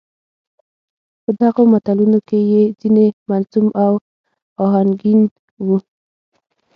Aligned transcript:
په 1.23 1.31
دغو 1.41 1.63
متلونو 1.71 2.19
کې 2.27 2.39
يې 2.51 2.63
ځينې 2.79 3.05
منظوم 3.29 3.67
او 3.83 3.91
اهنګين 4.63 5.21
وو. 5.65 5.77